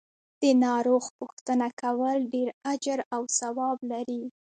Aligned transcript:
د 0.41 0.43
ناروغ 0.65 1.03
پو 1.15 1.23
ښتنه 1.37 1.67
کول 1.81 2.17
ډیر 2.33 2.49
اجر 2.73 2.99
او 3.15 3.21
ثواب 3.39 3.77
لری. 3.91 4.23